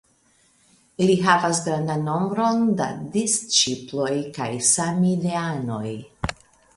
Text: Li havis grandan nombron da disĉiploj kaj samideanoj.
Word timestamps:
Li 1.09 1.17
havis 1.25 1.59
grandan 1.65 2.01
nombron 2.07 2.63
da 2.79 2.87
disĉiploj 3.17 4.09
kaj 4.39 4.49
samideanoj. 4.71 5.91